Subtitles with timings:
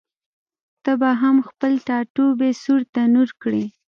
[0.83, 3.63] ته به هم خپل ټاټوبی سور تنور کړې؟